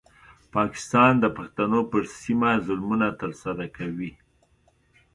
[0.55, 4.11] پاکستان د پښتنو پر سیمه ظلمونه ترسره کوي.